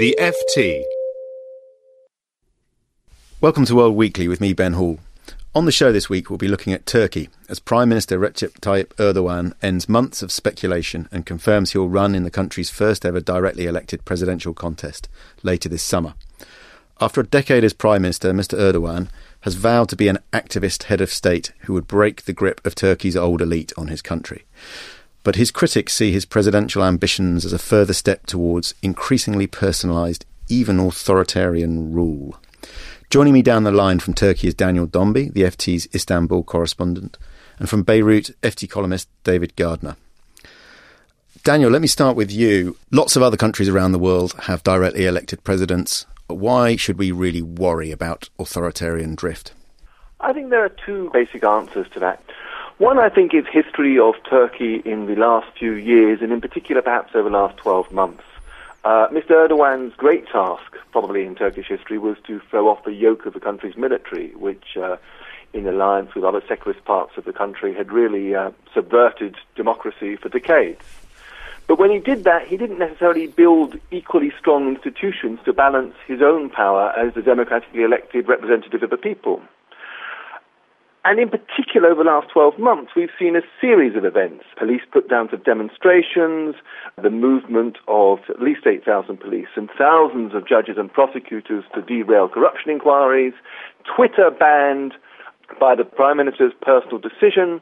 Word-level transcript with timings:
The 0.00 0.16
FT. 0.18 0.82
Welcome 3.42 3.66
to 3.66 3.74
World 3.74 3.96
Weekly 3.96 4.28
with 4.28 4.40
me, 4.40 4.54
Ben 4.54 4.72
Hall. 4.72 4.98
On 5.54 5.66
the 5.66 5.70
show 5.70 5.92
this 5.92 6.08
week, 6.08 6.30
we'll 6.30 6.38
be 6.38 6.48
looking 6.48 6.72
at 6.72 6.86
Turkey 6.86 7.28
as 7.50 7.60
Prime 7.60 7.90
Minister 7.90 8.18
Recep 8.18 8.60
Tayyip 8.60 8.94
Erdogan 8.94 9.52
ends 9.60 9.90
months 9.90 10.22
of 10.22 10.32
speculation 10.32 11.06
and 11.12 11.26
confirms 11.26 11.72
he'll 11.72 11.90
run 11.90 12.14
in 12.14 12.22
the 12.22 12.30
country's 12.30 12.70
first 12.70 13.04
ever 13.04 13.20
directly 13.20 13.66
elected 13.66 14.06
presidential 14.06 14.54
contest 14.54 15.06
later 15.42 15.68
this 15.68 15.82
summer. 15.82 16.14
After 16.98 17.20
a 17.20 17.26
decade 17.26 17.62
as 17.62 17.74
Prime 17.74 18.00
Minister, 18.00 18.32
Mr. 18.32 18.58
Erdogan 18.58 19.08
has 19.42 19.54
vowed 19.54 19.90
to 19.90 19.96
be 19.96 20.08
an 20.08 20.20
activist 20.32 20.84
head 20.84 21.02
of 21.02 21.12
state 21.12 21.52
who 21.64 21.74
would 21.74 21.86
break 21.86 22.22
the 22.24 22.32
grip 22.32 22.66
of 22.66 22.74
Turkey's 22.74 23.18
old 23.18 23.42
elite 23.42 23.74
on 23.76 23.88
his 23.88 24.00
country. 24.00 24.46
But 25.22 25.36
his 25.36 25.50
critics 25.50 25.94
see 25.94 26.12
his 26.12 26.24
presidential 26.24 26.82
ambitions 26.82 27.44
as 27.44 27.52
a 27.52 27.58
further 27.58 27.92
step 27.92 28.26
towards 28.26 28.74
increasingly 28.82 29.46
personalised, 29.46 30.24
even 30.48 30.80
authoritarian 30.80 31.92
rule. 31.92 32.38
Joining 33.10 33.34
me 33.34 33.42
down 33.42 33.64
the 33.64 33.72
line 33.72 33.98
from 33.98 34.14
Turkey 34.14 34.48
is 34.48 34.54
Daniel 34.54 34.86
Dombey, 34.86 35.28
the 35.28 35.42
FT's 35.42 35.88
Istanbul 35.94 36.44
correspondent, 36.44 37.18
and 37.58 37.68
from 37.68 37.82
Beirut, 37.82 38.30
FT 38.42 38.70
columnist 38.70 39.08
David 39.24 39.56
Gardner. 39.56 39.96
Daniel, 41.42 41.70
let 41.70 41.82
me 41.82 41.88
start 41.88 42.16
with 42.16 42.30
you. 42.30 42.76
Lots 42.90 43.16
of 43.16 43.22
other 43.22 43.36
countries 43.36 43.68
around 43.68 43.92
the 43.92 43.98
world 43.98 44.34
have 44.42 44.62
directly 44.62 45.06
elected 45.06 45.42
presidents. 45.42 46.06
Why 46.26 46.76
should 46.76 46.98
we 46.98 47.12
really 47.12 47.42
worry 47.42 47.90
about 47.90 48.28
authoritarian 48.38 49.14
drift? 49.14 49.54
I 50.20 50.32
think 50.32 50.50
there 50.50 50.64
are 50.64 50.68
two 50.86 51.10
basic 51.12 51.42
answers 51.42 51.86
to 51.94 52.00
that. 52.00 52.22
One, 52.80 52.98
I 52.98 53.10
think, 53.10 53.34
is 53.34 53.44
history 53.46 53.98
of 53.98 54.14
Turkey 54.24 54.76
in 54.86 55.04
the 55.04 55.14
last 55.14 55.48
few 55.58 55.72
years, 55.72 56.22
and 56.22 56.32
in 56.32 56.40
particular, 56.40 56.80
perhaps 56.80 57.14
over 57.14 57.28
the 57.28 57.36
last 57.36 57.58
12 57.58 57.92
months. 57.92 58.24
Uh, 58.84 59.06
Mr. 59.08 59.32
Erdogan's 59.32 59.94
great 59.96 60.26
task, 60.28 60.78
probably 60.90 61.26
in 61.26 61.34
Turkish 61.34 61.66
history, 61.66 61.98
was 61.98 62.16
to 62.26 62.40
throw 62.48 62.68
off 62.68 62.82
the 62.84 62.94
yoke 62.94 63.26
of 63.26 63.34
the 63.34 63.38
country's 63.38 63.76
military, 63.76 64.30
which, 64.30 64.78
uh, 64.78 64.96
in 65.52 65.66
alliance 65.66 66.14
with 66.14 66.24
other 66.24 66.40
secularist 66.48 66.82
parts 66.86 67.18
of 67.18 67.26
the 67.26 67.34
country, 67.34 67.74
had 67.74 67.92
really 67.92 68.34
uh, 68.34 68.50
subverted 68.72 69.36
democracy 69.56 70.16
for 70.16 70.30
decades. 70.30 70.80
But 71.66 71.78
when 71.78 71.90
he 71.90 71.98
did 71.98 72.24
that, 72.24 72.48
he 72.48 72.56
didn't 72.56 72.78
necessarily 72.78 73.26
build 73.26 73.78
equally 73.90 74.32
strong 74.38 74.74
institutions 74.74 75.38
to 75.44 75.52
balance 75.52 75.96
his 76.06 76.22
own 76.22 76.48
power 76.48 76.94
as 76.96 77.12
the 77.12 77.20
democratically 77.20 77.82
elected 77.82 78.26
representative 78.26 78.82
of 78.82 78.88
the 78.88 78.96
people. 78.96 79.42
And 81.02 81.18
in 81.18 81.30
particular, 81.30 81.88
over 81.88 82.04
the 82.04 82.10
last 82.10 82.28
12 82.30 82.58
months, 82.58 82.92
we've 82.94 83.12
seen 83.18 83.34
a 83.34 83.40
series 83.58 83.96
of 83.96 84.04
events. 84.04 84.44
Police 84.58 84.82
put 84.92 85.08
down 85.08 85.32
of 85.32 85.44
demonstrations, 85.44 86.56
the 87.00 87.08
movement 87.08 87.78
of 87.88 88.18
at 88.28 88.42
least 88.42 88.66
8,000 88.66 89.16
police 89.16 89.48
and 89.56 89.70
thousands 89.78 90.34
of 90.34 90.46
judges 90.46 90.76
and 90.76 90.92
prosecutors 90.92 91.64
to 91.74 91.80
derail 91.80 92.28
corruption 92.28 92.70
inquiries, 92.70 93.32
Twitter 93.96 94.30
banned 94.30 94.92
by 95.58 95.74
the 95.74 95.84
Prime 95.84 96.18
Minister's 96.18 96.52
personal 96.60 96.98
decision. 96.98 97.60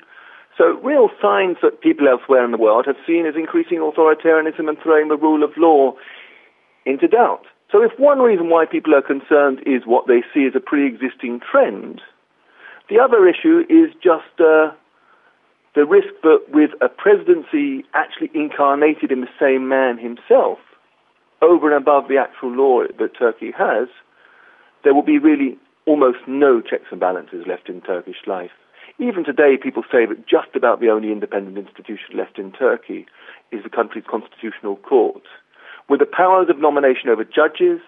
So 0.57 0.75
real 0.83 1.09
signs 1.23 1.59
that 1.63 1.81
people 1.81 2.09
elsewhere 2.09 2.45
in 2.45 2.51
the 2.51 2.59
world 2.59 2.87
have 2.87 2.97
seen 3.07 3.25
as 3.25 3.37
increasing 3.37 3.79
authoritarianism 3.79 4.69
and 4.69 4.77
throwing 4.83 5.07
the 5.07 5.17
rule 5.17 5.45
of 5.45 5.51
law 5.57 5.95
into 6.85 7.07
doubt. 7.07 7.45
So 7.71 7.85
if 7.85 7.93
one 7.99 8.19
reason 8.19 8.51
why 8.51 8.65
people 8.67 8.97
are 8.97 9.03
concerned 9.03 9.61
is 9.65 9.83
what 9.87 10.09
they 10.09 10.25
see 10.35 10.47
as 10.47 10.57
a 10.57 10.61
pre-existing 10.61 11.41
trend, 11.49 12.01
the 12.89 12.99
other 12.99 13.29
issue 13.29 13.65
is 13.69 13.93
just 14.03 14.41
uh, 14.41 14.73
the 15.75 15.85
risk 15.85 16.09
that 16.23 16.45
with 16.49 16.71
a 16.81 16.89
presidency 16.89 17.85
actually 17.95 18.31
incarnated 18.35 19.13
in 19.13 19.21
the 19.21 19.29
same 19.39 19.69
man 19.69 19.99
himself, 19.99 20.59
over 21.41 21.73
and 21.73 21.77
above 21.81 22.09
the 22.09 22.17
actual 22.17 22.51
law 22.51 22.83
that 22.99 23.17
Turkey 23.17 23.53
has, 23.57 23.89
there 24.85 24.95
will 24.95 25.03
be 25.03 25.19
really 25.19 25.57
almost 25.87 26.19
no 26.27 26.61
checks 26.61 26.87
and 26.91 27.01
balances 27.01 27.47
left 27.47 27.69
in 27.69 27.81
Turkish 27.81 28.27
life. 28.27 28.51
Even 28.99 29.25
today, 29.25 29.57
people 29.63 29.85
say 29.85 30.07
that 30.07 30.27
just 30.27 30.57
about 30.57 30.81
the 30.81 30.89
only 30.89 31.13
independent 31.13 31.57
institution 31.57 32.17
left 32.17 32.39
in 32.39 32.51
Turkey 32.51 33.07
is 33.53 33.63
the 33.63 33.71
country's 33.71 34.05
constitutional 34.11 34.77
court. 34.77 35.23
With 35.89 36.01
the 36.01 36.07
powers 36.07 36.49
of 36.51 36.59
nomination 36.59 37.09
over 37.09 37.25
judges, 37.25 37.81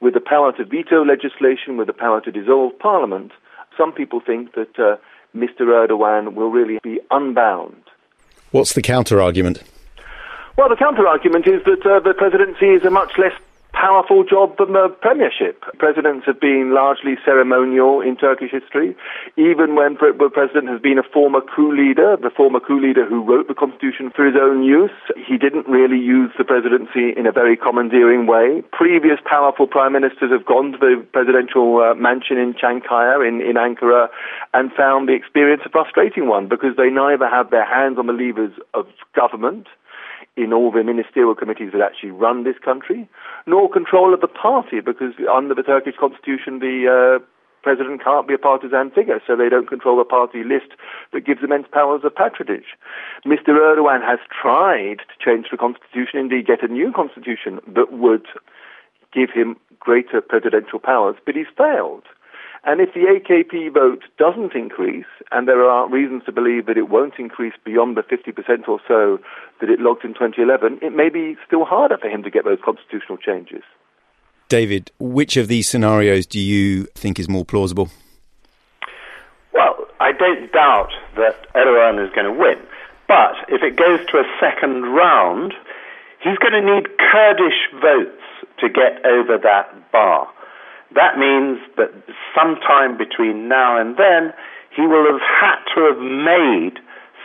with 0.00 0.14
the 0.14 0.20
power 0.20 0.52
to 0.52 0.64
veto 0.64 1.04
legislation, 1.04 1.78
with 1.78 1.86
the 1.86 1.92
power 1.92 2.20
to 2.20 2.30
dissolve 2.30 2.78
parliament, 2.78 3.32
some 3.76 3.92
people 3.92 4.20
think 4.20 4.54
that 4.54 4.78
uh, 4.78 4.96
Mr. 5.36 5.62
Erdogan 5.62 6.34
will 6.34 6.50
really 6.50 6.78
be 6.82 7.00
unbound. 7.10 7.82
What's 8.50 8.74
the 8.74 8.82
counter 8.82 9.20
argument? 9.20 9.62
Well, 10.56 10.68
the 10.68 10.76
counter 10.76 11.06
argument 11.06 11.46
is 11.46 11.64
that 11.64 11.86
uh, 11.86 12.00
the 12.00 12.12
presidency 12.12 12.66
is 12.66 12.84
a 12.84 12.90
much 12.90 13.12
less 13.16 13.32
powerful 13.82 14.22
job 14.22 14.54
than 14.62 14.78
the 14.78 14.86
premiership. 15.02 15.66
Presidents 15.82 16.22
have 16.24 16.38
been 16.38 16.70
largely 16.70 17.18
ceremonial 17.26 18.00
in 18.00 18.14
Turkish 18.14 18.54
history. 18.54 18.94
Even 19.36 19.74
when 19.74 19.98
the 19.98 20.30
president 20.32 20.70
has 20.70 20.80
been 20.80 21.02
a 21.02 21.08
former 21.12 21.40
coup 21.42 21.74
leader, 21.74 22.14
the 22.14 22.30
former 22.30 22.60
coup 22.60 22.78
leader 22.78 23.04
who 23.04 23.26
wrote 23.26 23.48
the 23.48 23.58
constitution 23.58 24.12
for 24.14 24.22
his 24.24 24.38
own 24.38 24.62
use, 24.62 24.94
he 25.26 25.36
didn't 25.36 25.66
really 25.66 25.98
use 25.98 26.30
the 26.38 26.44
presidency 26.46 27.10
in 27.18 27.26
a 27.26 27.34
very 27.34 27.56
commandeering 27.58 28.30
way. 28.30 28.62
Previous 28.70 29.18
powerful 29.26 29.66
prime 29.66 29.94
ministers 29.98 30.30
have 30.30 30.46
gone 30.46 30.70
to 30.72 30.78
the 30.78 31.02
presidential 31.12 31.82
uh, 31.82 31.98
mansion 31.98 32.38
in 32.38 32.54
Çankaya 32.54 33.18
in, 33.26 33.42
in 33.42 33.58
Ankara 33.58 34.06
and 34.54 34.70
found 34.78 35.08
the 35.08 35.18
experience 35.18 35.62
a 35.66 35.70
frustrating 35.70 36.28
one 36.28 36.46
because 36.46 36.78
they 36.78 36.88
neither 36.88 37.26
have 37.26 37.50
their 37.50 37.66
hands 37.66 37.98
on 37.98 38.06
the 38.06 38.14
levers 38.14 38.54
of 38.74 38.86
government 39.12 39.66
in 40.36 40.52
all 40.52 40.70
the 40.70 40.82
ministerial 40.82 41.34
committees 41.34 41.72
that 41.72 41.82
actually 41.82 42.10
run 42.10 42.44
this 42.44 42.56
country, 42.64 43.08
nor 43.46 43.70
control 43.70 44.14
of 44.14 44.20
the 44.20 44.28
party, 44.28 44.80
because 44.80 45.12
under 45.30 45.54
the 45.54 45.62
Turkish 45.62 45.96
constitution, 46.00 46.58
the 46.58 46.88
uh, 47.20 47.24
president 47.62 48.02
can't 48.02 48.26
be 48.26 48.34
a 48.34 48.38
partisan 48.38 48.90
figure, 48.90 49.20
so 49.26 49.36
they 49.36 49.48
don't 49.48 49.68
control 49.68 49.96
the 49.96 50.04
party 50.04 50.42
list 50.42 50.72
that 51.12 51.26
gives 51.26 51.42
immense 51.42 51.66
powers 51.70 52.02
of 52.04 52.14
patronage. 52.14 52.76
Mr. 53.26 53.48
Erdogan 53.48 54.02
has 54.02 54.18
tried 54.30 54.98
to 55.08 55.16
change 55.20 55.46
the 55.50 55.56
constitution, 55.56 56.18
indeed 56.18 56.46
get 56.46 56.62
a 56.62 56.68
new 56.68 56.92
constitution 56.92 57.60
that 57.68 57.92
would 57.92 58.26
give 59.12 59.30
him 59.30 59.56
greater 59.78 60.20
presidential 60.20 60.78
powers, 60.78 61.16
but 61.24 61.34
he's 61.34 61.46
failed. 61.56 62.04
And 62.64 62.80
if 62.80 62.94
the 62.94 63.00
AKP 63.00 63.74
vote 63.74 64.04
doesn't 64.18 64.54
increase, 64.54 65.10
and 65.32 65.48
there 65.48 65.64
are 65.64 65.88
reasons 65.88 66.22
to 66.26 66.32
believe 66.32 66.66
that 66.66 66.76
it 66.76 66.88
won't 66.88 67.14
increase 67.18 67.54
beyond 67.64 67.96
the 67.96 68.02
50% 68.02 68.68
or 68.68 68.80
so 68.86 69.18
that 69.60 69.68
it 69.68 69.80
logged 69.80 70.04
in 70.04 70.14
2011, 70.14 70.78
it 70.80 70.94
may 70.94 71.08
be 71.08 71.36
still 71.44 71.64
harder 71.64 71.98
for 71.98 72.08
him 72.08 72.22
to 72.22 72.30
get 72.30 72.44
those 72.44 72.58
constitutional 72.64 73.18
changes. 73.18 73.62
David, 74.48 74.92
which 75.00 75.36
of 75.36 75.48
these 75.48 75.68
scenarios 75.68 76.24
do 76.26 76.38
you 76.38 76.84
think 76.94 77.18
is 77.18 77.28
more 77.28 77.44
plausible? 77.44 77.88
Well, 79.52 79.88
I 79.98 80.12
don't 80.12 80.52
doubt 80.52 80.92
that 81.16 81.52
Erdogan 81.54 82.04
is 82.04 82.12
going 82.14 82.26
to 82.26 82.38
win. 82.38 82.58
But 83.08 83.34
if 83.48 83.62
it 83.62 83.76
goes 83.76 84.00
to 84.10 84.18
a 84.18 84.24
second 84.38 84.82
round, 84.84 85.52
he's 86.22 86.38
going 86.38 86.52
to 86.52 86.62
need 86.62 86.86
Kurdish 86.96 87.60
votes 87.80 88.22
to 88.60 88.68
get 88.68 89.04
over 89.04 89.36
that 89.42 89.90
bar. 89.90 90.28
That 90.94 91.18
means 91.18 91.58
that 91.76 91.90
sometime 92.34 92.98
between 92.98 93.48
now 93.48 93.80
and 93.80 93.96
then, 93.96 94.32
he 94.74 94.82
will 94.82 95.04
have 95.10 95.20
had 95.20 95.60
to 95.74 95.80
have 95.92 96.00
made 96.00 96.80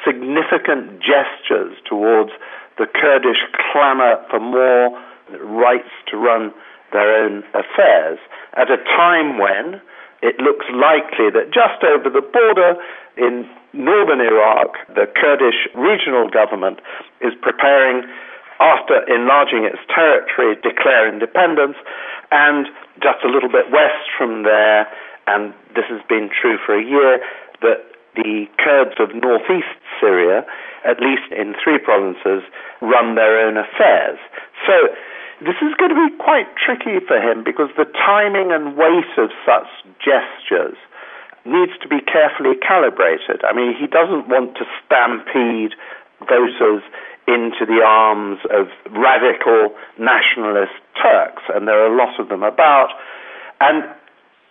significant 0.05 0.99
gestures 0.99 1.75
towards 1.87 2.31
the 2.77 2.85
Kurdish 2.85 3.41
clamor 3.71 4.23
for 4.29 4.39
more 4.39 4.99
rights 5.41 5.91
to 6.11 6.17
run 6.17 6.53
their 6.91 7.23
own 7.23 7.43
affairs 7.53 8.19
at 8.55 8.71
a 8.71 8.77
time 8.77 9.37
when 9.37 9.81
it 10.21 10.39
looks 10.39 10.65
likely 10.73 11.29
that 11.29 11.53
just 11.53 11.83
over 11.83 12.09
the 12.09 12.25
border 12.25 12.75
in 13.17 13.45
northern 13.73 14.21
Iraq, 14.21 14.73
the 14.95 15.05
Kurdish 15.05 15.67
regional 15.75 16.29
government 16.29 16.79
is 17.21 17.33
preparing, 17.41 18.07
after 18.59 19.03
enlarging 19.07 19.65
its 19.65 19.79
territory, 19.93 20.55
declare 20.61 21.07
independence, 21.07 21.77
and 22.31 22.67
just 23.01 23.23
a 23.23 23.29
little 23.29 23.49
bit 23.49 23.71
west 23.71 24.09
from 24.17 24.43
there, 24.43 24.87
and 25.27 25.53
this 25.75 25.85
has 25.89 26.01
been 26.09 26.29
true 26.29 26.57
for 26.65 26.77
a 26.77 26.83
year, 26.83 27.19
that 27.61 27.85
the 28.15 28.45
Kurds 28.57 28.97
of 28.99 29.13
northeast 29.13 29.77
Syria 30.01 30.45
at 30.87 31.03
least 31.03 31.27
in 31.35 31.53
three 31.59 31.77
provinces, 31.77 32.47
run 32.81 33.15
their 33.15 33.43
own 33.43 33.57
affairs. 33.57 34.17
So 34.65 34.73
this 35.43 35.59
is 35.61 35.75
going 35.75 35.91
to 35.91 35.99
be 35.99 36.15
quite 36.17 36.47
tricky 36.55 37.03
for 37.05 37.19
him 37.19 37.43
because 37.43 37.69
the 37.75 37.85
timing 37.85 38.55
and 38.55 38.79
weight 38.79 39.11
of 39.19 39.29
such 39.43 39.67
gestures 39.99 40.79
needs 41.45 41.75
to 41.83 41.87
be 41.87 41.99
carefully 41.99 42.55
calibrated. 42.63 43.43
I 43.43 43.51
mean, 43.51 43.75
he 43.75 43.87
doesn't 43.87 44.31
want 44.31 44.55
to 44.57 44.65
stampede 44.85 45.75
voters 46.23 46.83
into 47.27 47.67
the 47.67 47.83
arms 47.83 48.39
of 48.49 48.67
radical 48.91 49.75
nationalist 49.99 50.73
Turks, 50.95 51.43
and 51.53 51.67
there 51.67 51.77
are 51.83 51.93
a 51.93 51.95
lot 51.95 52.19
of 52.19 52.29
them 52.29 52.41
about. 52.41 52.89
And 53.59 53.83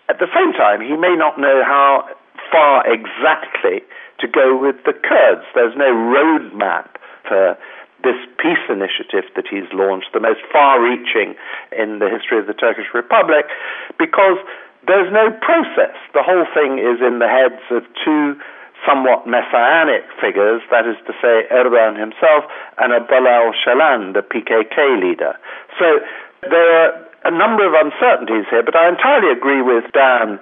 at 0.09 0.21
the 0.21 0.29
same 0.31 0.53
time, 0.53 0.81
he 0.81 0.95
may 0.95 1.17
not 1.17 1.41
know 1.41 1.63
how 1.65 2.07
far 2.53 2.85
exactly 2.87 3.83
to 4.21 4.29
go 4.29 4.57
with 4.57 4.77
the 4.85 4.93
Kurds. 4.93 5.43
There's 5.55 5.77
no 5.77 5.91
roadmap 5.91 6.89
for 7.27 7.59
this 8.05 8.21
peace 8.39 8.63
initiative 8.69 9.25
that 9.35 9.49
he's 9.51 9.67
launched, 9.73 10.13
the 10.13 10.21
most 10.21 10.41
far 10.53 10.79
reaching 10.79 11.35
in 11.73 11.99
the 11.99 12.09
history 12.09 12.39
of 12.39 12.47
the 12.47 12.55
Turkish 12.55 12.93
Republic, 12.95 13.47
because 13.99 14.39
there's 14.87 15.11
no 15.13 15.33
process. 15.43 15.97
The 16.15 16.23
whole 16.23 16.47
thing 16.55 16.79
is 16.79 17.03
in 17.03 17.19
the 17.19 17.27
heads 17.27 17.59
of 17.73 17.83
two 18.05 18.39
somewhat 18.87 19.27
messianic 19.27 20.07
figures, 20.23 20.63
that 20.71 20.87
is 20.87 20.97
to 21.11 21.13
say, 21.19 21.45
Erdogan 21.51 21.99
himself 21.99 22.47
and 22.79 22.95
Abdullah 22.95 23.51
Öcalan, 23.51 24.15
the 24.15 24.23
PKK 24.23 25.03
leader. 25.03 25.35
So 25.79 26.01
there 26.49 26.71
are 26.81 26.95
a 27.27 27.35
number 27.35 27.67
of 27.67 27.75
uncertainties 27.75 28.47
here, 28.49 28.63
but 28.63 28.79
I 28.79 28.89
entirely 28.89 29.35
agree 29.35 29.61
with 29.61 29.85
Dan. 29.91 30.39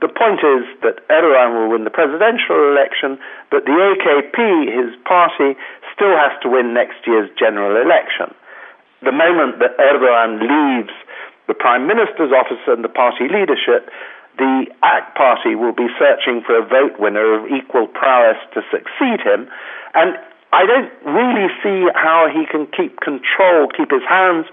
The 0.00 0.08
point 0.08 0.40
is 0.40 0.64
that 0.80 1.04
Erdogan 1.12 1.52
will 1.54 1.70
win 1.76 1.84
the 1.84 1.92
presidential 1.92 2.56
election, 2.72 3.20
but 3.52 3.68
the 3.68 3.76
AKP, 3.76 4.72
his 4.72 4.96
party, 5.04 5.54
still 5.92 6.16
has 6.16 6.32
to 6.42 6.48
win 6.48 6.72
next 6.72 7.04
year's 7.06 7.28
general 7.38 7.76
election. 7.76 8.32
The 9.04 9.12
moment 9.12 9.60
that 9.60 9.76
Erdogan 9.76 10.40
leaves 10.40 10.96
the 11.46 11.54
Prime 11.54 11.86
Minister's 11.86 12.32
office 12.32 12.64
and 12.66 12.82
the 12.82 12.88
party 12.88 13.28
leadership, 13.28 13.92
the 14.38 14.66
AKP 14.82 15.14
Party 15.14 15.54
will 15.54 15.72
be 15.72 15.86
searching 15.98 16.42
for 16.44 16.58
a 16.58 16.66
vote 16.66 16.98
winner 16.98 17.34
of 17.34 17.50
equal 17.50 17.86
prowess 17.86 18.38
to 18.54 18.62
succeed 18.70 19.20
him. 19.20 19.48
And 19.94 20.18
I 20.52 20.66
don't 20.66 20.90
really 21.04 21.48
see 21.62 21.86
how 21.94 22.26
he 22.32 22.46
can 22.46 22.66
keep 22.66 23.00
control, 23.00 23.68
keep 23.76 23.90
his 23.90 24.06
hands 24.08 24.46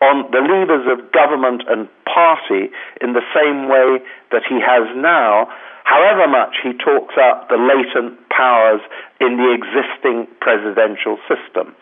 on 0.00 0.30
the 0.32 0.42
levers 0.42 0.88
of 0.90 1.12
government 1.12 1.62
and 1.68 1.88
party 2.04 2.72
in 3.00 3.12
the 3.12 3.22
same 3.30 3.68
way 3.68 4.02
that 4.32 4.42
he 4.48 4.58
has 4.58 4.88
now, 4.96 5.46
however 5.84 6.26
much 6.26 6.56
he 6.62 6.72
talks 6.74 7.14
up 7.20 7.48
the 7.48 7.56
latent 7.56 8.18
powers 8.28 8.80
in 9.20 9.36
the 9.38 9.54
existing 9.54 10.26
presidential 10.40 11.18
system. 11.30 11.74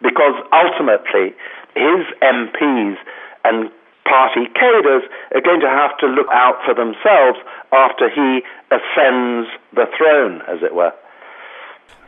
Because 0.00 0.38
ultimately, 0.52 1.34
his 1.74 2.06
MPs 2.22 2.96
and 3.44 3.70
party 4.08 4.46
cadres 4.54 5.04
are 5.34 5.40
going 5.40 5.60
to 5.60 5.68
have 5.68 5.96
to 5.98 6.06
look 6.06 6.26
out 6.32 6.56
for 6.64 6.74
themselves 6.74 7.38
after 7.72 8.08
he 8.08 8.40
ascends 8.70 9.48
the 9.74 9.86
throne, 9.96 10.42
as 10.48 10.62
it 10.62 10.74
were. 10.74 10.92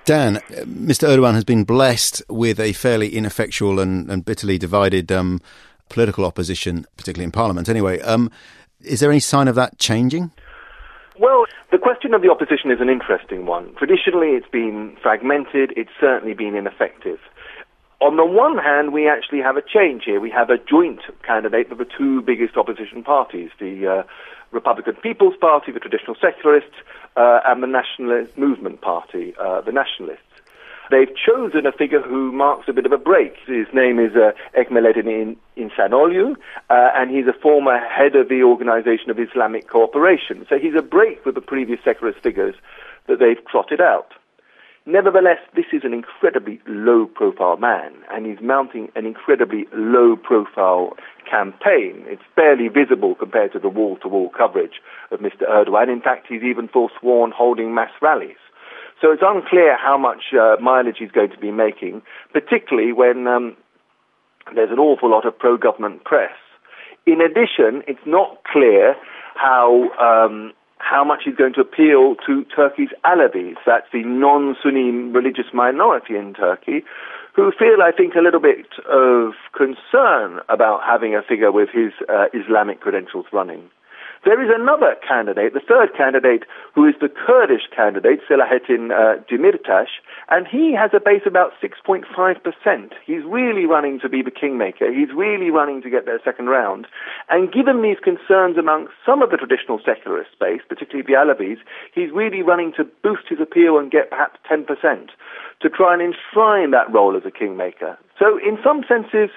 Dan, 0.05 0.37
Mr. 0.65 1.09
Erdogan 1.09 1.35
has 1.35 1.45
been 1.45 1.65
blessed 1.65 2.23
with 2.29 2.59
a 2.59 2.73
fairly 2.73 3.15
ineffectual 3.15 3.79
and, 3.79 4.11
and 4.11 4.25
bitterly 4.25 4.59
divided 4.59 5.13
um, 5.13 5.41
political 5.89 6.25
opposition, 6.25 6.87
particularly 6.97 7.25
in 7.25 7.33
Parliament. 7.33 7.69
Anyway, 7.69 8.01
um, 8.01 8.31
is 8.81 9.01
there 9.01 9.11
any 9.11 9.21
sign 9.21 9.47
of 9.47 9.55
that 9.57 9.79
changing? 9.79 10.31
Well, 11.19 11.45
the 11.71 11.79
question 11.79 12.15
of 12.15 12.23
the 12.23 12.31
opposition 12.31 12.71
is 12.71 12.81
an 12.81 12.89
interesting 12.89 13.45
one. 13.45 13.75
Traditionally, 13.77 14.29
it's 14.29 14.49
been 14.49 14.97
fragmented, 15.03 15.75
it's 15.77 15.91
certainly 16.01 16.35
been 16.35 16.57
ineffective 16.57 17.19
on 18.01 18.17
the 18.17 18.25
one 18.25 18.57
hand, 18.57 18.93
we 18.93 19.09
actually 19.09 19.41
have 19.41 19.57
a 19.57 19.63
change 19.63 20.05
here. 20.05 20.21
We 20.21 20.31
have 20.31 20.49
a 20.51 20.57
joint 20.59 21.01
candidate 21.23 21.69
for 21.69 21.75
the 21.75 21.85
two 21.85 22.23
biggest 22.23 22.57
opposition 22.57 23.03
parties, 23.03 23.51
the 23.59 23.87
uh, 23.87 24.03
Republican 24.53 24.95
People's 24.97 25.37
Party, 25.41 25.71
the 25.71 25.81
traditional 25.81 26.17
secularists, 26.21 26.77
uh, 27.17 27.41
and 27.47 27.63
the 27.63 27.67
Nationalist 27.67 28.37
Movement 28.39 28.81
Party, 28.81 29.35
uh, 29.39 29.61
the 29.61 29.73
nationalists. 29.73 30.25
They've 30.91 31.15
chosen 31.15 31.67
a 31.67 31.73
figure 31.73 32.01
who 32.01 32.33
marks 32.33 32.69
a 32.69 32.73
bit 32.73 32.85
of 32.85 32.91
a 32.91 32.99
break. 32.99 33.35
His 33.47 33.69
name 33.73 34.01
is 34.01 34.17
uh, 34.17 34.33
Ekmeleddin 34.59 35.37
İhsanoğlu, 35.57 36.35
uh, 36.69 36.91
and 36.97 37.11
he's 37.11 37.29
a 37.29 37.33
former 37.33 37.79
head 37.79 38.17
of 38.17 38.29
the 38.29 38.43
Organization 38.43 39.11
of 39.11 39.19
Islamic 39.21 39.69
Cooperation. 39.69 40.47
So 40.49 40.59
he's 40.59 40.75
a 40.75 40.83
break 40.83 41.25
with 41.25 41.37
the 41.37 41.41
previous 41.41 41.79
secularist 41.85 42.21
figures 42.23 42.57
that 43.07 43.21
they've 43.21 43.45
trotted 43.47 43.81
out. 43.81 44.15
Nevertheless, 44.87 45.39
this 45.55 45.67
is 45.73 45.83
an 45.85 45.93
incredibly 45.93 46.61
low 46.67 47.07
profile 47.07 47.57
man, 47.59 47.93
and 48.11 48.25
he's 48.25 48.41
mounting 48.41 48.89
an 48.97 49.05
incredibly 49.05 49.67
low 49.75 50.17
profile 50.17 50.97
campaign. 51.31 52.03
It's 52.07 52.23
barely 52.35 52.69
visible 52.69 53.15
compared 53.15 53.53
to 53.53 53.59
the 53.59 53.69
wall 53.69 53.99
to 54.03 54.09
wall 54.09 54.31
coverage 54.37 54.81
of 55.11 55.21
Mr. 55.21 55.43
Erdogan. 55.49 55.93
In 55.93 56.01
fact, 56.01 56.27
he's 56.29 56.43
even 56.43 56.67
forsworn 56.67 57.31
holding 57.31 57.75
mass 57.75 57.91
rallies. 58.01 58.41
So 59.01 59.13
it's 59.13 59.23
unclear 59.25 59.77
how 59.77 59.97
much 59.99 60.35
uh, 60.39 60.57
mileage 60.61 60.97
he's 60.99 61.11
going 61.11 61.31
to 61.31 61.39
be 61.39 61.51
making, 61.51 62.03
particularly 62.33 62.93
when 62.93 63.27
um, 63.27 63.57
there's 64.55 64.71
an 64.71 64.79
awful 64.79 65.11
lot 65.11 65.27
of 65.27 65.39
pro 65.39 65.57
government 65.57 66.05
press. 66.05 66.37
In 67.07 67.21
addition, 67.21 67.83
it's 67.87 68.07
not 68.07 68.43
clear 68.51 68.95
how 69.35 69.91
um, 69.99 70.53
how 70.81 71.05
much 71.05 71.23
he's 71.25 71.37
going 71.37 71.53
to 71.55 71.61
appeal 71.61 72.17
to 72.27 72.45
Turkey's 72.57 72.91
Alevis, 73.05 73.57
that's 73.67 73.87
the 73.93 74.03
non-Sunni 74.03 74.91
religious 75.13 75.53
minority 75.53 76.17
in 76.17 76.35
Turkey, 76.35 76.83
who 77.37 77.53
feel, 77.53 77.83
I 77.83 77.93
think, 77.97 78.15
a 78.15 78.21
little 78.21 78.41
bit 78.41 78.67
of 78.91 79.33
concern 79.57 80.41
about 80.49 80.81
having 80.85 81.15
a 81.15 81.23
figure 81.23 81.53
with 81.53 81.69
his 81.73 81.93
uh, 82.09 82.27
Islamic 82.35 82.81
credentials 82.81 83.27
running. 83.33 83.71
There 84.23 84.43
is 84.45 84.51
another 84.55 84.97
candidate, 85.07 85.55
the 85.55 85.65
third 85.65 85.97
candidate, 85.97 86.45
who 86.75 86.87
is 86.87 86.95
the 87.01 87.09
Kurdish 87.09 87.65
candidate, 87.75 88.21
Selahattin 88.29 88.93
uh, 88.93 89.23
Demirtas, 89.25 89.89
and 90.29 90.47
he 90.47 90.75
has 90.77 90.91
a 90.93 91.01
base 91.01 91.23
of 91.25 91.33
about 91.33 91.53
6.5%. 91.63 92.05
He's 93.07 93.25
really 93.25 93.65
running 93.65 93.99
to 94.01 94.11
be 94.11 94.21
the 94.21 94.31
kingmaker. 94.31 94.93
He's 94.93 95.09
really 95.17 95.51
running 95.51 95.81
to 95.83 95.91
get 95.91 96.05
their 96.05 96.21
second 96.23 96.47
round. 96.47 96.87
And 97.31 97.51
given 97.51 97.81
these 97.81 97.97
concerns 97.99 98.59
among 98.59 98.89
some 99.07 99.23
of 99.23 99.31
the 99.31 99.39
traditional 99.39 99.81
secularist 99.83 100.39
base, 100.39 100.61
particularly 100.69 101.07
the 101.09 101.17
Alevis, 101.17 101.59
he's 101.95 102.13
really 102.13 102.43
running 102.43 102.75
to 102.77 102.85
boost 103.03 103.25
his 103.29 103.41
appeal 103.41 103.79
and 103.79 103.91
get 103.91 104.11
perhaps 104.11 104.39
10% 104.51 104.69
to 105.63 105.69
try 105.71 105.95
and 105.95 106.03
enshrine 106.03 106.73
that 106.73 106.93
role 106.93 107.17
as 107.17 107.25
a 107.25 107.31
kingmaker. 107.31 107.97
So 108.19 108.37
in 108.37 108.59
some 108.63 108.85
senses, 108.87 109.31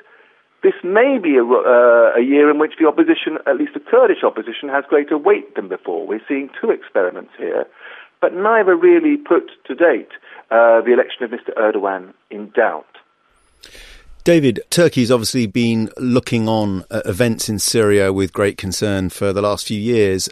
this 0.64 0.74
may 0.84 1.20
be 1.22 1.36
a, 1.36 1.44
uh, 1.44 2.14
a, 2.18 2.22
year 2.22 2.50
in 2.50 2.58
which 2.58 2.74
the 2.80 2.88
opposition, 2.88 3.38
at 3.46 3.58
least 3.58 3.74
the 3.74 3.82
Kurdish 3.82 4.24
opposition, 4.24 4.70
has 4.70 4.86
greater 4.88 5.18
weight 5.18 5.56
than 5.56 5.68
before. 5.68 6.08
We're 6.08 6.24
seeing 6.28 6.50
two 6.60 6.72
experiments 6.72 7.32
here, 7.38 7.68
but 8.22 8.34
neither 8.34 8.76
really 8.76 9.18
put 9.18 9.52
to 9.66 9.76
date 9.76 10.10
uh, 10.50 10.82
the 10.82 10.94
election 10.94 11.24
of 11.24 11.32
Mr. 11.32 11.54
Erdogan 11.58 12.14
in 12.32 12.50
doubt. 12.50 12.88
David, 14.24 14.62
Turkey's 14.70 15.12
obviously 15.12 15.48
been 15.48 15.90
looking 15.98 16.48
on 16.48 16.86
at 16.90 17.06
events 17.06 17.50
in 17.50 17.60
Syria 17.60 18.14
with 18.14 18.32
great 18.32 18.58
concern 18.58 19.10
for 19.10 19.34
the 19.34 19.42
last 19.42 19.68
few 19.68 19.78
years. 19.78 20.30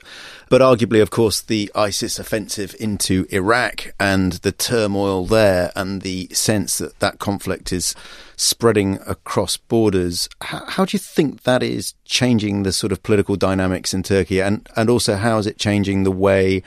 But 0.50 0.62
arguably, 0.62 1.02
of 1.02 1.10
course, 1.10 1.42
the 1.42 1.70
ISIS 1.76 2.18
offensive 2.18 2.74
into 2.80 3.26
Iraq 3.32 3.94
and 4.00 4.34
the 4.34 4.54
turmoil 4.54 5.26
there 5.26 5.74
and 5.76 6.04
the 6.04 6.30
sense 6.32 6.78
that 6.78 7.00
that 7.00 7.20
conflict 7.20 7.74
is 7.74 7.94
spreading 8.38 8.98
across 9.06 9.58
borders. 9.58 10.30
How, 10.40 10.64
how 10.68 10.86
do 10.86 10.96
you 10.96 11.00
think 11.00 11.44
that 11.44 11.62
is 11.62 11.94
changing 12.06 12.64
the 12.64 12.72
sort 12.72 12.94
of 12.94 13.04
political 13.04 13.36
dynamics 13.36 13.94
in 13.94 14.04
Turkey? 14.04 14.42
And, 14.42 14.70
and 14.78 14.90
also, 14.90 15.18
how 15.18 15.38
is 15.38 15.48
it 15.48 15.58
changing 15.58 16.04
the 16.04 16.12
way 16.12 16.64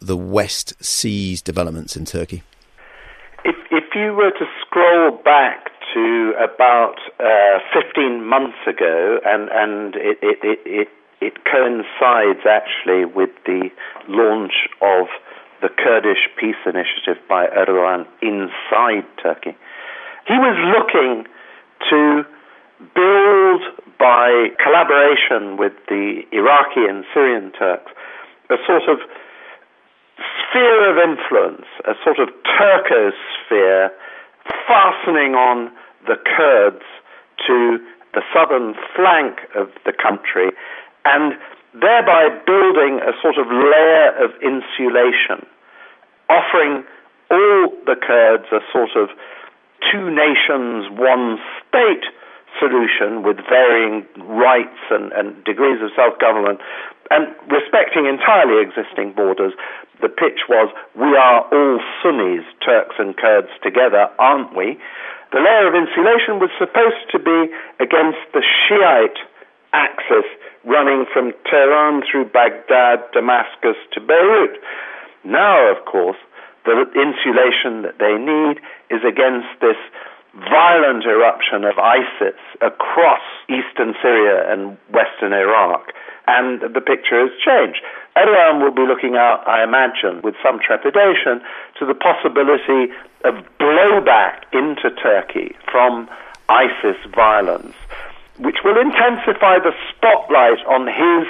the 0.00 0.16
West 0.16 0.74
sees 0.84 1.40
developments 1.40 1.96
in 1.96 2.04
Turkey? 2.04 2.42
If, 3.44 3.54
if 3.70 3.84
you 3.94 4.12
were 4.14 4.32
to 4.32 4.44
scroll 4.66 5.22
back 5.22 5.70
to 5.94 6.34
about 6.42 6.96
uh, 7.20 7.58
15 7.72 8.24
months 8.26 8.58
ago, 8.66 9.18
and, 9.24 9.48
and 9.50 9.94
it, 9.94 10.18
it, 10.22 10.38
it, 10.42 10.58
it, 10.66 10.88
it 11.20 11.34
coincides 11.44 12.44
actually 12.44 13.04
with 13.04 13.30
the 13.46 13.70
launch 14.08 14.68
of 14.82 15.06
the 15.62 15.68
Kurdish 15.68 16.28
peace 16.38 16.60
initiative 16.66 17.22
by 17.28 17.46
Erdogan 17.46 18.06
inside 18.20 19.06
Turkey. 19.22 19.56
He 20.26 20.34
was 20.34 20.56
looking 20.76 21.24
to 21.90 22.24
build 22.94 23.62
by 23.98 24.48
collaboration 24.62 25.56
with 25.56 25.72
the 25.88 26.22
Iraqi 26.32 26.84
and 26.88 27.04
Syrian 27.14 27.52
Turks 27.52 27.92
a 28.50 28.56
sort 28.66 28.82
of 28.88 28.98
sphere 30.18 30.90
of 30.90 30.96
influence, 31.00 31.66
a 31.84 31.94
sort 32.04 32.18
of 32.18 32.28
Turcosphere 32.44 33.88
fastening 34.66 35.34
on 35.34 35.72
the 36.06 36.16
Kurds 36.16 36.84
to 37.46 37.78
the 38.14 38.22
southern 38.32 38.74
flank 38.94 39.40
of 39.54 39.68
the 39.84 39.92
country 39.92 40.50
and 41.04 41.34
thereby 41.74 42.28
building 42.46 43.00
a 43.02 43.12
sort 43.20 43.36
of 43.36 43.46
layer 43.50 44.08
of 44.22 44.30
insulation, 44.40 45.44
offering 46.30 46.84
all 47.30 47.72
the 47.86 47.96
Kurds 47.98 48.46
a 48.52 48.60
sort 48.72 48.94
of 48.96 49.10
two 49.90 50.10
nations, 50.10 50.86
one 50.94 51.38
state 51.68 52.06
solution 52.58 53.22
with 53.26 53.36
varying 53.48 54.06
rights 54.16 54.78
and, 54.90 55.12
and 55.12 55.42
degrees 55.44 55.82
of 55.82 55.90
self 55.96 56.18
government 56.20 56.60
and 57.10 57.34
respecting 57.50 58.06
entirely 58.06 58.62
existing 58.62 59.12
borders. 59.12 59.52
The 60.00 60.08
pitch 60.08 60.48
was, 60.48 60.72
we 60.96 61.16
are 61.16 61.44
all 61.52 61.80
Sunnis, 62.02 62.44
Turks 62.64 62.96
and 62.98 63.16
Kurds 63.16 63.48
together, 63.62 64.08
aren't 64.18 64.56
we? 64.56 64.78
The 65.34 65.42
layer 65.42 65.66
of 65.66 65.74
insulation 65.74 66.38
was 66.38 66.54
supposed 66.62 67.10
to 67.10 67.18
be 67.18 67.50
against 67.82 68.22
the 68.30 68.38
Shiite 68.38 69.18
axis 69.74 70.30
running 70.62 71.06
from 71.12 71.34
Tehran 71.50 72.06
through 72.06 72.30
Baghdad, 72.30 73.02
Damascus 73.12 73.74
to 73.94 74.00
Beirut. 74.00 74.62
Now, 75.24 75.74
of 75.74 75.84
course, 75.90 76.22
the 76.62 76.86
insulation 76.94 77.82
that 77.82 77.98
they 77.98 78.14
need 78.14 78.62
is 78.94 79.02
against 79.02 79.50
this 79.58 79.76
violent 80.38 81.02
eruption 81.02 81.66
of 81.66 81.82
ISIS 81.82 82.38
across 82.62 83.26
eastern 83.50 83.98
Syria 83.98 84.46
and 84.52 84.78
western 84.94 85.34
Iraq. 85.34 85.90
And 86.30 86.62
the 86.62 86.80
picture 86.80 87.26
has 87.26 87.34
changed. 87.42 87.82
Erdogan 88.16 88.62
will 88.62 88.74
be 88.74 88.86
looking 88.86 89.16
out, 89.16 89.46
I 89.46 89.64
imagine, 89.64 90.22
with 90.22 90.34
some 90.42 90.60
trepidation 90.60 91.42
to 91.78 91.86
the 91.86 91.94
possibility 91.94 92.92
of 93.24 93.34
blowback 93.58 94.44
into 94.52 94.90
Turkey 95.02 95.56
from 95.70 96.08
ISIS 96.48 96.96
violence, 97.14 97.74
which 98.38 98.58
will 98.64 98.78
intensify 98.78 99.58
the 99.58 99.72
spotlight 99.90 100.64
on 100.66 100.86
his 100.86 101.26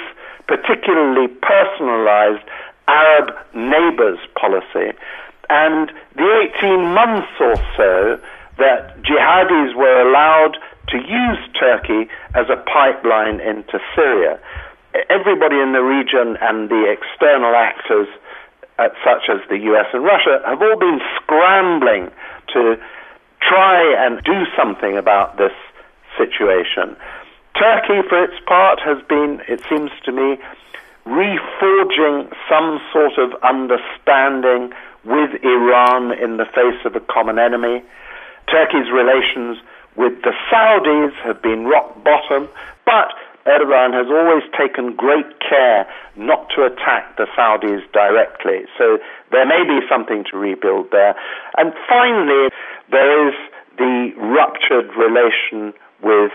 particularly 0.47 1.27
personalized 1.27 2.45
Arab 2.87 3.33
neighbors 3.55 4.19
policy. 4.39 4.93
And 5.49 5.91
the 6.15 6.49
18 6.57 6.93
months 6.93 7.31
or 7.39 7.55
so 7.77 8.19
that 8.57 9.01
jihadis 9.01 9.75
were 9.75 10.07
allowed 10.07 10.57
to 10.89 10.97
use 10.97 11.39
Turkey 11.59 12.09
as 12.35 12.45
a 12.49 12.57
pipeline 12.71 13.39
into 13.39 13.79
Syria. 13.95 14.39
Everybody 15.09 15.59
in 15.59 15.73
the 15.73 15.83
region 15.83 16.37
and 16.41 16.69
the 16.69 16.87
external 16.89 17.55
actors, 17.55 18.07
uh, 18.79 18.89
such 19.03 19.29
as 19.29 19.41
the 19.49 19.57
US 19.71 19.87
and 19.93 20.03
Russia, 20.03 20.41
have 20.45 20.61
all 20.61 20.79
been 20.79 21.01
scrambling 21.21 22.11
to 22.53 22.77
try 23.41 24.05
and 24.05 24.23
do 24.23 24.45
something 24.55 24.97
about 24.97 25.37
this 25.37 25.53
situation. 26.17 26.95
Turkey, 27.59 28.07
for 28.07 28.23
its 28.23 28.35
part, 28.45 28.79
has 28.81 29.01
been, 29.07 29.41
it 29.47 29.61
seems 29.69 29.91
to 30.03 30.11
me, 30.11 30.37
reforging 31.05 32.31
some 32.49 32.81
sort 32.91 33.17
of 33.17 33.33
understanding 33.43 34.73
with 35.05 35.31
Iran 35.43 36.11
in 36.11 36.37
the 36.37 36.45
face 36.45 36.81
of 36.83 36.95
a 36.95 36.99
common 36.99 37.37
enemy. 37.37 37.83
Turkey's 38.47 38.91
relations 38.91 39.57
with 39.95 40.21
the 40.23 40.33
Saudis 40.51 41.13
have 41.23 41.41
been 41.41 41.65
rock 41.65 42.03
bottom, 42.03 42.49
but 42.85 43.13
Erdogan 43.45 43.93
has 43.93 44.07
always 44.09 44.41
taken 44.57 44.95
great 44.95 45.39
care 45.39 45.85
not 46.17 46.49
to 46.55 46.65
attack 46.65 47.15
the 47.17 47.27
Saudis 47.37 47.85
directly. 47.93 48.65
So 48.77 48.97
there 49.31 49.45
may 49.45 49.61
be 49.63 49.85
something 49.87 50.25
to 50.31 50.37
rebuild 50.37 50.89
there. 50.91 51.15
And 51.57 51.71
finally, 51.87 52.49
there 52.89 53.29
is 53.29 53.35
the 53.77 54.11
ruptured 54.17 54.89
relation 54.97 55.77
with 56.01 56.31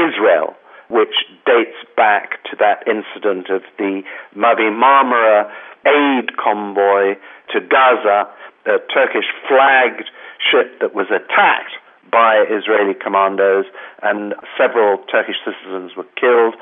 Israel, 0.00 0.56
which 0.88 1.14
dates 1.44 1.76
back 1.96 2.42
to 2.44 2.56
that 2.58 2.88
incident 2.88 3.50
of 3.50 3.62
the 3.76 4.02
Mavi 4.34 4.72
Marmara 4.72 5.52
aid 5.84 6.36
convoy 6.36 7.20
to 7.52 7.60
Gaza, 7.60 8.24
a 8.64 8.78
Turkish 8.88 9.28
flagged 9.46 10.08
ship 10.40 10.80
that 10.80 10.94
was 10.94 11.06
attacked 11.10 11.76
by 12.10 12.44
Israeli 12.48 12.94
commandos 12.94 13.66
and 14.02 14.34
several 14.58 14.98
Turkish 15.10 15.36
citizens 15.44 15.96
were 15.96 16.08
killed. 16.18 16.54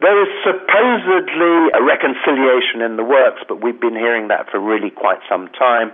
There 0.00 0.20
is 0.20 0.30
supposedly 0.44 1.70
a 1.72 1.82
reconciliation 1.82 2.82
in 2.82 2.96
the 2.96 3.04
works, 3.04 3.42
but 3.48 3.62
we've 3.62 3.80
been 3.80 3.96
hearing 3.96 4.28
that 4.28 4.50
for 4.50 4.58
really 4.58 4.90
quite 4.90 5.18
some 5.28 5.48
time. 5.48 5.92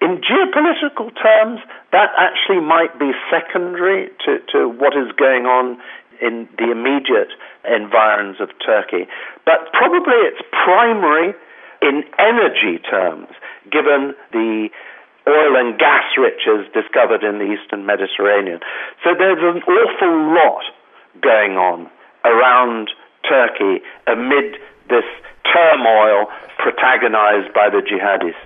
In 0.00 0.20
geopolitical 0.20 1.10
terms, 1.16 1.60
that 1.92 2.10
actually 2.18 2.60
might 2.60 2.98
be 2.98 3.12
secondary 3.30 4.10
to, 4.24 4.38
to 4.52 4.68
what 4.68 4.96
is 4.96 5.10
going 5.16 5.46
on 5.46 5.78
in 6.20 6.48
the 6.58 6.70
immediate 6.70 7.32
environs 7.64 8.40
of 8.40 8.50
Turkey. 8.64 9.08
But 9.44 9.72
probably 9.72 10.14
it's 10.28 10.42
primary 10.64 11.34
in 11.82 12.04
energy 12.18 12.78
terms, 12.78 13.28
given 13.70 14.14
the 14.32 14.68
oil 15.28 15.56
and 15.56 15.78
gas 15.78 16.04
riches 16.18 16.68
discovered 16.72 17.24
in 17.24 17.38
the 17.38 17.48
eastern 17.48 17.86
Mediterranean. 17.86 18.60
So 19.02 19.14
there's 19.16 19.42
an 19.42 19.62
awful 19.62 20.34
lot 20.34 20.64
going 21.22 21.56
on 21.56 21.88
around 22.24 22.90
Turkey 23.28 23.82
amid 24.06 24.56
this 24.88 25.04
turmoil 25.52 26.26
protagonized 26.58 27.52
by 27.54 27.68
the 27.70 27.80
jihadis. 27.80 28.36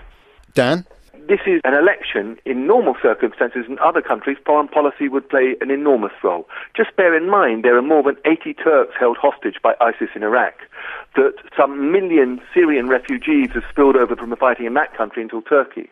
Dan? 0.54 0.84
This 1.28 1.40
is 1.46 1.60
an 1.64 1.74
election. 1.74 2.38
In 2.46 2.66
normal 2.66 2.94
circumstances 3.02 3.66
in 3.68 3.78
other 3.80 4.00
countries, 4.00 4.38
foreign 4.46 4.68
policy 4.68 5.08
would 5.08 5.28
play 5.28 5.56
an 5.60 5.70
enormous 5.70 6.12
role. 6.24 6.48
Just 6.74 6.96
bear 6.96 7.14
in 7.14 7.28
mind 7.28 7.64
there 7.64 7.76
are 7.76 7.82
more 7.82 8.02
than 8.02 8.16
80 8.24 8.54
Turks 8.54 8.94
held 8.98 9.18
hostage 9.18 9.56
by 9.62 9.74
ISIS 9.78 10.08
in 10.14 10.22
Iraq, 10.22 10.54
that 11.16 11.34
some 11.54 11.92
million 11.92 12.40
Syrian 12.54 12.88
refugees 12.88 13.50
have 13.52 13.64
spilled 13.70 13.96
over 13.96 14.16
from 14.16 14.30
the 14.30 14.36
fighting 14.36 14.64
in 14.64 14.74
that 14.74 14.96
country 14.96 15.22
into 15.22 15.42
Turkey. 15.42 15.90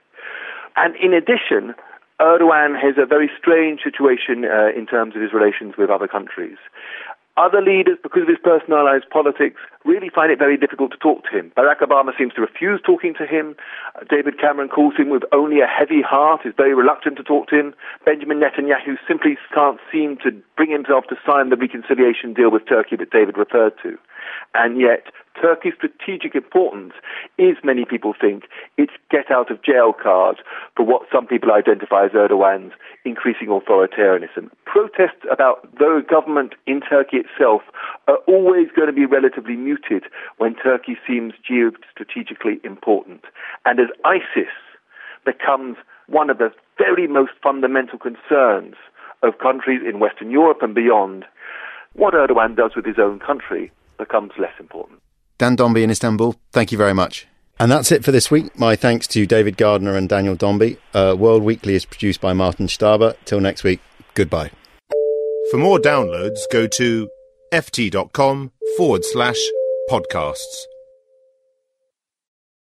And 0.76 0.94
in 0.96 1.12
addition, 1.12 1.74
Erdogan 2.20 2.80
has 2.80 2.94
a 2.96 3.06
very 3.06 3.30
strange 3.38 3.80
situation 3.82 4.44
uh, 4.44 4.68
in 4.76 4.86
terms 4.86 5.16
of 5.16 5.22
his 5.22 5.32
relations 5.32 5.74
with 5.76 5.90
other 5.90 6.08
countries. 6.08 6.56
Other 7.38 7.60
leaders, 7.60 7.98
because 8.02 8.22
of 8.22 8.28
his 8.28 8.40
personalized 8.42 9.10
politics, 9.10 9.60
really 9.84 10.08
find 10.08 10.32
it 10.32 10.38
very 10.38 10.56
difficult 10.56 10.90
to 10.92 10.96
talk 10.96 11.22
to 11.24 11.36
him. 11.36 11.52
Barack 11.54 11.80
Obama 11.80 12.16
seems 12.16 12.32
to 12.32 12.40
refuse 12.40 12.80
talking 12.80 13.12
to 13.12 13.26
him. 13.26 13.54
David 14.08 14.40
Cameron 14.40 14.70
calls 14.70 14.96
him 14.96 15.10
with 15.10 15.22
only 15.32 15.60
a 15.60 15.66
heavy 15.66 16.00
heart, 16.00 16.46
is 16.46 16.54
very 16.56 16.72
reluctant 16.72 17.18
to 17.18 17.22
talk 17.22 17.48
to 17.48 17.58
him. 17.58 17.74
Benjamin 18.06 18.40
Netanyahu 18.40 18.96
simply 19.06 19.36
can't 19.54 19.78
seem 19.92 20.16
to 20.24 20.32
bring 20.56 20.70
himself 20.70 21.04
to 21.10 21.16
sign 21.26 21.50
the 21.50 21.56
reconciliation 21.56 22.32
deal 22.32 22.50
with 22.50 22.66
Turkey 22.66 22.96
that 22.96 23.10
David 23.10 23.36
referred 23.36 23.74
to. 23.82 23.98
And 24.54 24.80
yet, 24.80 25.04
Turkey's 25.40 25.74
strategic 25.76 26.34
importance 26.34 26.94
is, 27.38 27.56
many 27.62 27.84
people 27.84 28.14
think, 28.18 28.44
its 28.76 28.92
get 29.10 29.30
out 29.30 29.50
of 29.50 29.62
jail 29.62 29.92
card 29.92 30.38
for 30.76 30.84
what 30.84 31.02
some 31.12 31.26
people 31.26 31.52
identify 31.52 32.06
as 32.06 32.12
Erdogan's 32.12 32.72
increasing 33.04 33.48
authoritarianism. 33.48 34.50
Protests 34.64 35.24
about 35.30 35.62
the 35.78 36.02
government 36.08 36.54
in 36.66 36.80
Turkey 36.80 37.18
itself 37.18 37.62
are 38.08 38.18
always 38.26 38.68
going 38.74 38.88
to 38.88 38.92
be 38.92 39.06
relatively 39.06 39.56
muted 39.56 40.04
when 40.38 40.54
Turkey 40.54 40.96
seems 41.06 41.34
geostrategically 41.48 42.64
important. 42.64 43.24
And 43.64 43.80
as 43.80 43.88
ISIS 44.04 44.52
becomes 45.24 45.76
one 46.08 46.30
of 46.30 46.38
the 46.38 46.50
very 46.78 47.06
most 47.06 47.32
fundamental 47.42 47.98
concerns 47.98 48.74
of 49.22 49.38
countries 49.38 49.80
in 49.86 49.98
Western 49.98 50.30
Europe 50.30 50.58
and 50.62 50.74
beyond, 50.74 51.24
what 51.94 52.14
Erdogan 52.14 52.56
does 52.56 52.72
with 52.76 52.84
his 52.84 52.98
own 52.98 53.18
country 53.18 53.72
becomes 53.98 54.32
less 54.38 54.52
important. 54.60 55.00
Dan 55.38 55.56
Dombey 55.56 55.82
in 55.82 55.90
Istanbul, 55.90 56.34
thank 56.52 56.72
you 56.72 56.78
very 56.78 56.94
much. 56.94 57.26
And 57.58 57.70
that's 57.70 57.90
it 57.90 58.04
for 58.04 58.12
this 58.12 58.30
week. 58.30 58.58
My 58.58 58.76
thanks 58.76 59.06
to 59.08 59.26
David 59.26 59.56
Gardner 59.56 59.96
and 59.96 60.08
Daniel 60.08 60.36
Dombey. 60.36 60.78
Uh, 60.92 61.16
World 61.18 61.42
Weekly 61.42 61.74
is 61.74 61.86
produced 61.86 62.20
by 62.20 62.32
Martin 62.34 62.66
Staber. 62.66 63.16
Till 63.24 63.40
next 63.40 63.64
week, 63.64 63.80
goodbye. 64.14 64.50
For 65.50 65.56
more 65.56 65.78
downloads, 65.78 66.40
go 66.52 66.66
to 66.66 67.08
ft.com 67.52 68.52
forward 68.76 69.04
slash 69.04 69.38
podcasts. 69.90 70.64